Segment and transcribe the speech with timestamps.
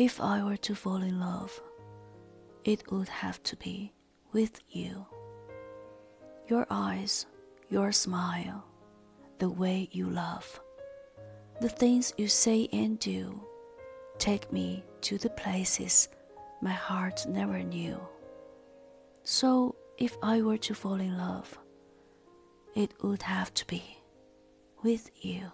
[0.00, 1.60] If I were to fall in love,
[2.64, 3.92] it would have to be
[4.32, 5.04] with you.
[6.48, 7.26] Your eyes,
[7.68, 8.64] your smile,
[9.40, 10.58] the way you love,
[11.60, 13.42] the things you say and do,
[14.16, 16.08] take me to the places
[16.62, 18.00] my heart never knew.
[19.22, 21.58] So, if I were to fall in love,
[22.74, 23.98] it would have to be
[24.82, 25.52] with you.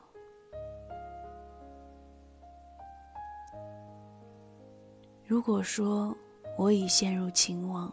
[5.29, 6.17] 如果说
[6.57, 7.93] 我已陷入情网，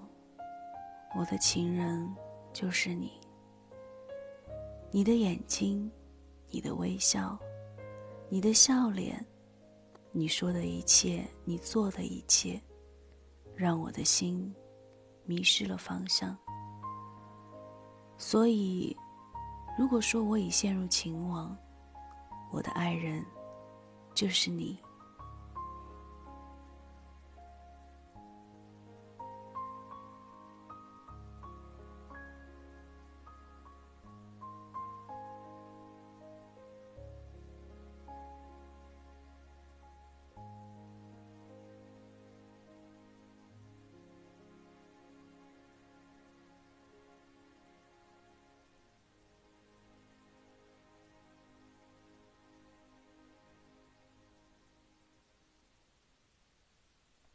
[1.18, 2.08] 我的情人
[2.54, 3.12] 就是你。
[4.92, 5.92] 你的眼睛，
[6.52, 7.36] 你的微笑，
[8.30, 9.26] 你的笑脸，
[10.12, 12.62] 你说的一切，你做的一切，
[13.56, 14.54] 让我的心
[15.26, 16.38] 迷失了方向。
[18.16, 18.96] 所以，
[19.76, 21.58] 如果说我已陷入情网，
[22.52, 23.26] 我的爱人
[24.14, 24.78] 就是你。